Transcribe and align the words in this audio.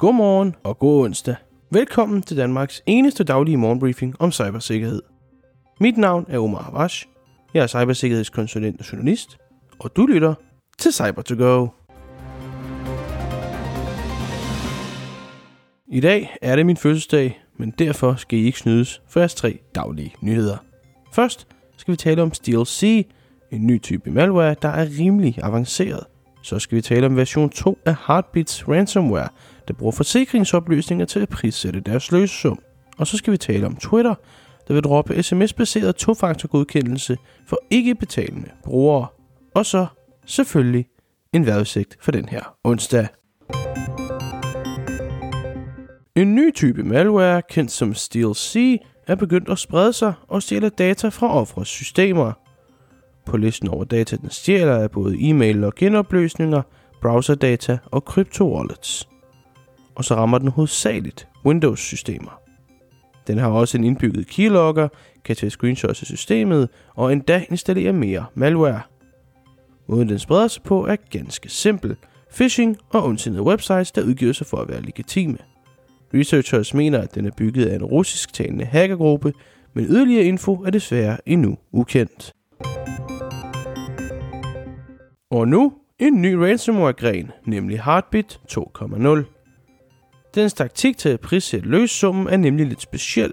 Godmorgen 0.00 0.54
og 0.64 0.78
god 0.78 1.04
onsdag. 1.04 1.34
Velkommen 1.70 2.22
til 2.22 2.36
Danmarks 2.36 2.82
eneste 2.86 3.24
daglige 3.24 3.56
morgenbriefing 3.56 4.16
om 4.18 4.32
cybersikkerhed. 4.32 5.02
Mit 5.80 5.96
navn 5.96 6.26
er 6.28 6.38
Omar 6.38 6.62
Havash. 6.62 7.06
Jeg 7.54 7.62
er 7.62 7.66
cybersikkerhedskonsulent 7.66 8.80
og 8.80 8.92
journalist, 8.92 9.38
og 9.78 9.96
du 9.96 10.06
lytter 10.06 10.34
til 10.78 10.92
cyber 10.92 11.22
to 11.22 11.34
go 11.38 11.68
I 15.88 16.00
dag 16.00 16.36
er 16.42 16.56
det 16.56 16.66
min 16.66 16.76
fødselsdag, 16.76 17.42
men 17.58 17.70
derfor 17.70 18.14
skal 18.14 18.38
I 18.38 18.42
ikke 18.42 18.58
snydes 18.58 19.02
for 19.08 19.20
jeres 19.20 19.34
tre 19.34 19.58
daglige 19.74 20.14
nyheder. 20.20 20.56
Først 21.12 21.46
skal 21.76 21.92
vi 21.92 21.96
tale 21.96 22.22
om 22.22 22.34
SteelC, 22.34 23.06
en 23.50 23.66
ny 23.66 23.82
type 23.82 24.10
malware, 24.10 24.54
der 24.62 24.68
er 24.68 24.86
rimelig 24.98 25.38
avanceret. 25.42 26.04
Så 26.42 26.58
skal 26.58 26.76
vi 26.76 26.82
tale 26.82 27.06
om 27.06 27.16
version 27.16 27.50
2 27.50 27.78
af 27.84 27.94
Heartbeats 28.06 28.68
ransomware, 28.68 29.28
der 29.70 29.78
bruger 29.78 29.92
forsikringsoplysninger 29.92 31.06
til 31.06 31.20
at 31.20 31.28
prissætte 31.28 31.80
deres 31.80 32.12
løsesum. 32.12 32.58
Og 32.98 33.06
så 33.06 33.16
skal 33.16 33.32
vi 33.32 33.36
tale 33.36 33.66
om 33.66 33.76
Twitter, 33.76 34.14
der 34.68 34.74
vil 34.74 34.82
droppe 34.82 35.22
sms-baseret 35.22 35.96
tofaktorgodkendelse 35.96 37.16
for 37.46 37.58
ikke 37.70 37.94
betalende 37.94 38.50
brugere. 38.64 39.06
Og 39.54 39.66
så 39.66 39.86
selvfølgelig 40.26 40.86
en 41.32 41.46
vejrudsigt 41.46 41.96
for 42.00 42.12
den 42.12 42.28
her 42.28 42.56
onsdag. 42.64 43.08
En 46.16 46.34
ny 46.34 46.54
type 46.54 46.82
malware, 46.82 47.42
kendt 47.50 47.70
som 47.70 47.94
StealC, 47.94 48.80
er 49.06 49.14
begyndt 49.14 49.48
at 49.48 49.58
sprede 49.58 49.92
sig 49.92 50.12
og 50.28 50.42
stjæle 50.42 50.68
data 50.68 51.08
fra 51.08 51.34
offres 51.34 51.68
systemer. 51.68 52.32
På 53.26 53.36
listen 53.36 53.68
over 53.68 53.84
data, 53.84 54.16
den 54.16 54.30
stjæler, 54.30 54.74
er 54.74 54.88
både 54.88 55.16
e-mail 55.20 55.64
og 55.64 55.74
genopløsninger, 55.74 56.62
browserdata 57.02 57.78
og 57.86 58.04
kryptowallets. 58.04 59.08
Og 60.00 60.04
så 60.04 60.14
rammer 60.14 60.38
den 60.38 60.48
hovedsageligt 60.48 61.28
Windows-systemer. 61.46 62.40
Den 63.26 63.38
har 63.38 63.48
også 63.48 63.78
en 63.78 63.84
indbygget 63.84 64.26
keylogger, 64.26 64.88
kan 65.24 65.36
tage 65.36 65.50
screenshots 65.50 66.02
af 66.02 66.06
systemet 66.06 66.68
og 66.94 67.12
endda 67.12 67.44
installere 67.50 67.92
mere 67.92 68.26
malware. 68.34 68.80
Måden 69.88 70.08
den 70.08 70.18
spreder 70.18 70.48
sig 70.48 70.62
på 70.62 70.86
er 70.86 70.96
ganske 71.10 71.48
simpel. 71.48 71.96
Phishing 72.34 72.76
og 72.90 73.04
ondsindede 73.04 73.42
websites, 73.42 73.92
der 73.92 74.02
udgiver 74.02 74.32
sig 74.32 74.46
for 74.46 74.56
at 74.56 74.68
være 74.68 74.82
legitime. 74.82 75.38
Researchers 76.14 76.74
mener, 76.74 76.98
at 76.98 77.14
den 77.14 77.26
er 77.26 77.30
bygget 77.36 77.66
af 77.66 77.74
en 77.74 77.84
russisk-talende 77.84 78.64
hackergruppe, 78.64 79.32
men 79.74 79.84
yderligere 79.84 80.24
info 80.24 80.54
er 80.54 80.70
desværre 80.70 81.16
endnu 81.26 81.58
ukendt. 81.72 82.32
Og 85.30 85.48
nu 85.48 85.72
en 85.98 86.22
ny 86.22 86.32
ransomware-gren, 86.32 87.30
nemlig 87.46 87.82
Heartbeat 87.82 88.40
2.0. 88.52 89.39
Dens 90.34 90.52
taktik 90.52 90.98
til 90.98 91.08
at 91.08 91.20
prissætte 91.20 91.68
løssummen 91.68 92.28
er 92.28 92.36
nemlig 92.36 92.66
lidt 92.66 92.82
speciel, 92.82 93.32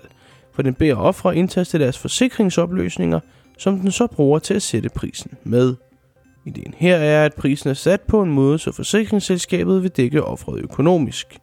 for 0.53 0.61
den 0.61 0.73
beder 0.73 0.95
ofre 0.95 1.35
indtaste 1.35 1.79
deres 1.79 1.97
forsikringsopløsninger, 1.97 3.19
som 3.57 3.79
den 3.79 3.91
så 3.91 4.07
bruger 4.07 4.39
til 4.39 4.53
at 4.53 4.61
sætte 4.61 4.89
prisen 4.89 5.31
med. 5.43 5.75
Ideen 6.45 6.73
her 6.77 6.95
er, 6.95 7.25
at 7.25 7.33
prisen 7.33 7.69
er 7.69 7.73
sat 7.73 8.01
på 8.01 8.21
en 8.21 8.31
måde, 8.31 8.59
så 8.59 8.71
forsikringsselskabet 8.71 9.83
vil 9.83 9.91
dække 9.91 10.23
offeret 10.23 10.61
økonomisk. 10.61 11.37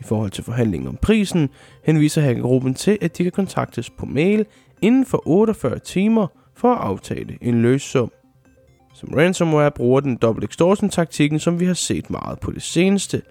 I 0.00 0.04
forhold 0.04 0.30
til 0.30 0.44
forhandlingen 0.44 0.88
om 0.88 0.98
prisen 1.02 1.50
henviser 1.84 2.22
hackergruppen 2.22 2.74
til, 2.74 2.98
at 3.00 3.18
de 3.18 3.22
kan 3.22 3.32
kontaktes 3.32 3.90
på 3.90 4.06
mail 4.06 4.46
inden 4.82 5.06
for 5.06 5.22
48 5.26 5.78
timer 5.78 6.26
for 6.56 6.72
at 6.74 6.80
aftale 6.80 7.38
en 7.40 7.62
løssum. 7.62 8.10
Som 8.94 9.14
ransomware 9.14 9.70
bruger 9.70 10.00
den 10.00 10.16
dobbelt 10.16 10.44
extortion 10.44 10.90
taktikken, 10.90 11.38
som 11.38 11.60
vi 11.60 11.64
har 11.64 11.74
set 11.74 12.10
meget 12.10 12.40
på 12.40 12.50
det 12.50 12.62
seneste. 12.62 13.22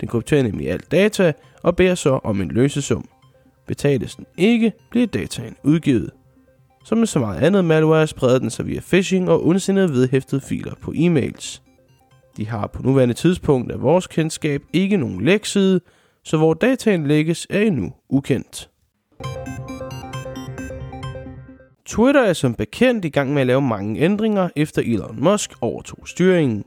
Den 0.00 0.08
krypterer 0.08 0.42
nemlig 0.42 0.70
alt 0.70 0.90
data 0.90 1.32
og 1.62 1.76
beder 1.76 1.94
så 1.94 2.10
om 2.24 2.40
en 2.40 2.48
løsesum. 2.48 3.08
Betales 3.66 4.14
den 4.16 4.26
ikke, 4.38 4.72
bliver 4.90 5.06
dataen 5.06 5.56
udgivet. 5.64 6.10
Som 6.84 6.98
med 6.98 7.06
så 7.06 7.18
meget 7.18 7.42
andet 7.42 7.64
malware 7.64 8.06
spreder 8.06 8.38
den 8.38 8.50
sig 8.50 8.66
via 8.66 8.80
phishing 8.80 9.30
og 9.30 9.46
ondsindede 9.46 9.88
vedhæftede 9.88 10.40
filer 10.40 10.74
på 10.80 10.92
e-mails. 10.96 11.62
De 12.36 12.46
har 12.46 12.66
på 12.66 12.82
nuværende 12.82 13.14
tidspunkt 13.14 13.72
af 13.72 13.82
vores 13.82 14.06
kendskab 14.06 14.62
ikke 14.72 14.96
nogen 14.96 15.24
lækside, 15.24 15.80
så 16.24 16.36
hvor 16.36 16.54
dataen 16.54 17.06
lægges 17.06 17.46
er 17.50 17.60
endnu 17.60 17.92
ukendt. 18.08 18.70
Twitter 21.86 22.22
er 22.22 22.32
som 22.32 22.54
bekendt 22.54 23.04
i 23.04 23.08
gang 23.08 23.32
med 23.32 23.40
at 23.40 23.46
lave 23.46 23.62
mange 23.62 24.00
ændringer, 24.00 24.48
efter 24.56 24.82
Elon 24.82 25.24
Musk 25.24 25.52
overtog 25.60 26.08
styringen. 26.08 26.64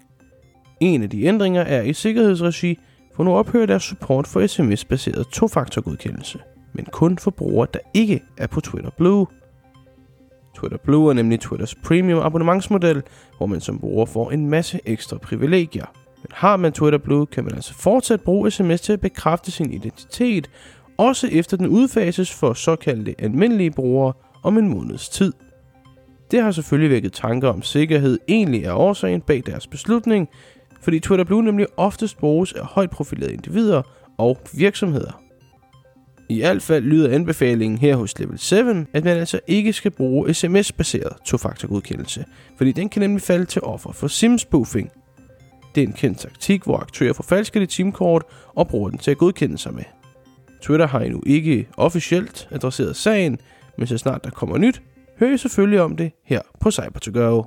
En 0.80 1.04
af 1.04 1.10
de 1.10 1.24
ændringer 1.24 1.62
er 1.62 1.82
i 1.82 1.94
sikkerhedsregi, 1.94 2.80
for 3.16 3.24
nu 3.24 3.36
ophører 3.36 3.66
deres 3.66 3.84
support 3.84 4.28
for 4.28 4.48
sms-baseret 4.48 5.28
tofaktorgodkendelse, 5.28 6.40
men 6.74 6.86
kun 6.86 7.18
for 7.18 7.32
brugere, 7.32 7.68
der 7.74 7.80
ikke 7.94 8.24
er 8.38 8.48
på 8.48 8.62
Twitter 8.62 8.92
Blue. 8.98 9.28
Twitter 10.56 10.78
Blue 10.78 11.10
er 11.10 11.14
nemlig 11.14 11.40
Twitters 11.40 11.76
premium 11.76 12.20
abonnementsmodel, 12.20 13.04
hvor 13.38 13.46
man 13.46 13.62
som 13.62 13.80
bruger 13.80 14.06
får 14.06 14.32
en 14.32 14.50
masse 14.50 14.80
ekstra 14.86 15.18
privilegier. 15.18 15.86
Men 16.22 16.30
har 16.32 16.58
man 16.58 16.72
Twitter 16.72 17.00
Blue, 17.00 17.26
kan 17.26 17.44
man 17.44 17.56
altså 17.56 17.74
fortsat 17.74 18.22
bruge 18.22 18.52
sms 18.52 18.82
til 18.82 18.94
at 18.94 19.02
bekræfte 19.02 19.52
sin 19.52 19.74
identitet, 19.74 20.50
også 20.98 21.28
efter 21.32 21.58
den 21.58 21.68
udfases 21.68 22.34
for 22.34 22.54
såkaldte 22.54 23.16
almindelige 23.20 23.72
brugere 23.72 24.14
om 24.44 24.58
en 24.58 24.70
måneds 24.70 25.10
tid. 25.10 25.34
Det 26.32 26.42
har 26.42 26.52
selvfølgelig 26.52 26.90
vækket 26.90 27.14
tanker 27.14 27.50
om 27.50 27.62
sikkerhed 27.62 28.20
egentlig 28.28 28.64
er 28.64 28.74
årsagen 28.74 29.22
bag 29.22 29.44
deres 29.46 29.68
beslutning, 29.68 30.30
fordi 30.84 31.00
Twitter 31.00 31.26
Blue 31.26 31.44
nemlig 31.44 31.68
oftest 31.78 32.18
bruges 32.18 32.54
af 32.54 32.66
højt 32.66 32.90
profilerede 32.90 33.34
individer 33.34 33.82
og 34.18 34.38
virksomheder. 34.54 35.22
I 36.30 36.42
alt 36.42 36.64
fald 36.64 36.84
lyder 36.84 37.16
anbefalingen 37.16 37.78
her 37.78 37.96
hos 37.96 38.20
Level 38.20 38.40
7, 38.40 38.56
at 38.94 39.04
man 39.04 39.18
altså 39.18 39.40
ikke 39.48 39.74
skal 39.74 39.92
bruge 39.92 40.34
sms-baseret 40.34 41.14
tofaktorgodkendelse, 41.26 42.26
fordi 42.58 42.72
den 42.72 42.90
kan 42.90 43.00
nemlig 43.00 43.22
falde 43.22 43.46
til 43.46 43.62
offer 43.62 43.92
for 43.92 44.08
SIM-spoofing. 44.08 44.92
Det 45.76 45.84
er 45.84 45.88
en 45.88 45.94
kendt 45.94 46.20
taktik, 46.20 46.64
hvor 46.64 46.78
aktører 46.78 47.14
får 47.14 47.24
falske 47.24 47.60
dit 47.60 47.74
SIM-kort 47.74 48.24
og 48.56 48.68
bruger 48.68 48.90
den 48.90 49.00
til 49.00 49.12
at 49.12 49.18
godkende 49.18 49.58
sig 49.58 49.74
med. 49.74 49.84
Twitter 50.62 50.88
har 50.88 51.00
endnu 51.00 51.24
ikke 51.26 51.68
officielt 51.78 52.48
adresseret 52.52 52.96
sagen, 52.96 53.40
men 53.78 53.88
så 53.88 53.98
snart 53.98 54.24
der 54.24 54.30
kommer 54.30 54.58
nyt, 54.58 54.82
hører 55.20 55.34
I 55.34 55.38
selvfølgelig 55.38 55.82
om 55.82 55.96
det 55.96 56.12
her 56.26 56.42
på 56.60 56.72
cyber 56.72 57.00
to 57.02 57.12
go 57.14 57.44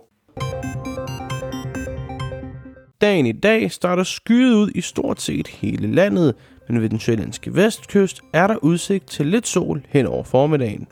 Dagen 3.01 3.27
i 3.27 3.33
dag 3.33 3.71
starter 3.71 4.03
skyet 4.03 4.55
ud 4.55 4.71
i 4.75 4.81
stort 4.81 5.21
set 5.21 5.49
hele 5.49 5.95
landet, 5.95 6.35
men 6.69 6.83
ved 6.83 6.89
den 6.89 7.01
sjællandske 7.01 7.55
vestkyst 7.55 8.21
er 8.33 8.47
der 8.47 8.57
udsigt 8.57 9.07
til 9.07 9.27
lidt 9.27 9.47
sol 9.47 9.83
hen 9.89 10.07
over 10.07 10.25
formiddagen. 10.25 10.89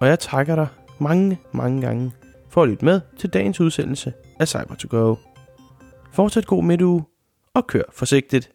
og 0.00 0.08
jeg 0.08 0.18
takker 0.18 0.54
dig 0.54 0.66
mange, 0.98 1.38
mange 1.52 1.80
gange 1.80 2.12
for 2.48 2.62
at 2.62 2.68
lytte 2.68 2.84
med 2.84 3.00
til 3.18 3.30
dagens 3.30 3.60
udsendelse 3.60 4.12
af 4.40 4.48
Cyber 4.48 4.74
to 4.74 4.88
Go. 4.90 5.16
Fortsat 6.12 6.46
god 6.46 6.64
midtuge, 6.64 7.04
og 7.54 7.66
kør 7.66 7.82
forsigtigt. 7.92 8.50